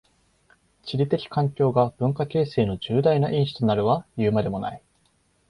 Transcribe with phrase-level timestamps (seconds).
[0.81, 4.81] 地理的環境が文化形成の重大な因子となるはいうまでもない。